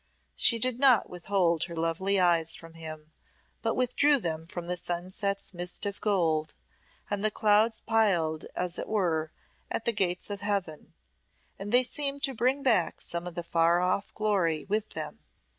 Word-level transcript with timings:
She 0.35 0.57
did 0.57 0.79
not 0.79 1.11
withhold 1.11 1.65
her 1.65 1.75
lovely 1.75 2.19
eyes 2.19 2.55
from 2.55 2.73
him, 2.73 3.11
but 3.61 3.75
withdrew 3.75 4.17
them 4.17 4.47
from 4.47 4.65
the 4.65 4.75
sunset's 4.75 5.53
mist 5.53 5.85
of 5.85 6.01
gold, 6.01 6.55
and 7.11 7.23
the 7.23 7.29
clouds 7.29 7.83
piled 7.85 8.45
as 8.55 8.79
it 8.79 8.87
were 8.87 9.31
at 9.69 9.85
the 9.85 9.93
gates 9.93 10.31
of 10.31 10.41
heaven, 10.41 10.95
and 11.59 11.71
they 11.71 11.83
seemed 11.83 12.23
to 12.23 12.33
bring 12.33 12.63
back 12.63 12.99
some 12.99 13.27
of 13.27 13.35
the 13.35 13.43
far 13.43 13.79
off 13.79 14.11
glory 14.15 14.63
with 14.63 14.89
them. 14.93 15.19